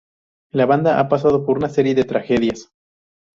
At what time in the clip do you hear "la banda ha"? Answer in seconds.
0.51-1.07